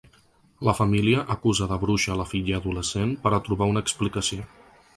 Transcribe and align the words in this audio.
La 0.67 0.73
família 0.77 1.25
acusa 1.33 1.67
de 1.73 1.77
bruixa 1.83 2.11
a 2.15 2.19
la 2.21 2.27
filla 2.31 2.55
adolescent 2.61 3.15
per 3.27 3.35
a 3.35 3.41
trobar 3.49 3.69
una 3.75 3.87
explicació. 3.87 4.49